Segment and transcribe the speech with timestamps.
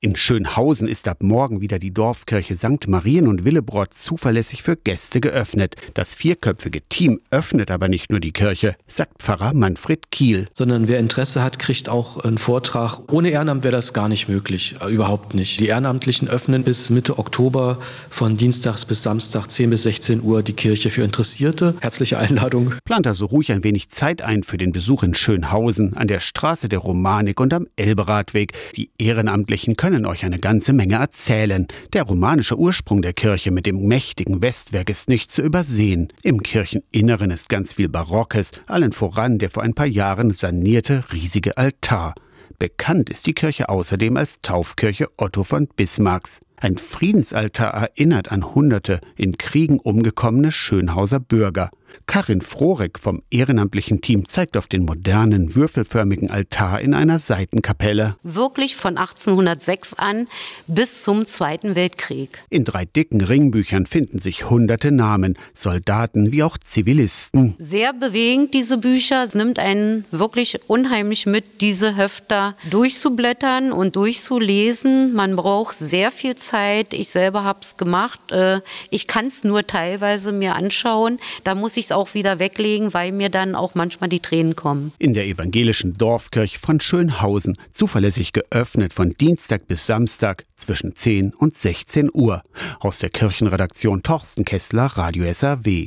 [0.00, 2.86] In Schönhausen ist ab morgen wieder die Dorfkirche St.
[2.86, 5.74] Marien und Willebrod zuverlässig für Gäste geöffnet.
[5.94, 10.46] Das vierköpfige Team öffnet aber nicht nur die Kirche, sagt Pfarrer Manfred Kiel.
[10.52, 13.12] Sondern wer Interesse hat, kriegt auch einen Vortrag.
[13.12, 15.58] Ohne Ehrenamt wäre das gar nicht möglich, äh, überhaupt nicht.
[15.58, 20.52] Die Ehrenamtlichen öffnen bis Mitte Oktober von Dienstags bis Samstag 10 bis 16 Uhr die
[20.52, 21.74] Kirche für Interessierte.
[21.80, 22.72] Herzliche Einladung.
[22.84, 26.68] Plant also ruhig ein wenig Zeit ein für den Besuch in Schönhausen an der Straße
[26.68, 28.52] der Romanik und am Elberadweg.
[28.76, 31.66] Die Ehrenamtlichen können können euch eine ganze Menge erzählen.
[31.94, 36.12] Der romanische Ursprung der Kirche mit dem mächtigen Westwerk ist nicht zu übersehen.
[36.22, 41.56] Im Kircheninneren ist ganz viel Barockes, allen voran der vor ein paar Jahren sanierte riesige
[41.56, 42.14] Altar.
[42.58, 46.42] Bekannt ist die Kirche außerdem als Taufkirche Otto von Bismarcks.
[46.60, 51.70] Ein Friedensaltar erinnert an hunderte in Kriegen umgekommene Schönhauser Bürger.
[52.06, 58.16] Karin Frohreck vom ehrenamtlichen Team zeigt auf den modernen, würfelförmigen Altar in einer Seitenkapelle.
[58.22, 60.26] Wirklich von 1806 an
[60.66, 62.42] bis zum Zweiten Weltkrieg.
[62.50, 67.54] In drei dicken Ringbüchern finden sich hunderte Namen, Soldaten wie auch Zivilisten.
[67.58, 69.24] Sehr bewegend, diese Bücher.
[69.24, 75.14] Es nimmt einen wirklich unheimlich mit, diese Höfter durchzublättern und durchzulesen.
[75.14, 76.47] Man braucht sehr viel Zeit.
[76.92, 78.32] Ich selber habe es gemacht.
[78.32, 78.60] Äh,
[78.90, 81.18] ich kann es nur teilweise mir anschauen.
[81.44, 84.92] Da muss ich es auch wieder weglegen, weil mir dann auch manchmal die Tränen kommen.
[84.98, 91.54] In der evangelischen Dorfkirche von Schönhausen, zuverlässig geöffnet von Dienstag bis Samstag zwischen 10 und
[91.54, 92.42] 16 Uhr.
[92.80, 95.86] Aus der Kirchenredaktion Torsten Kessler, Radio SAW.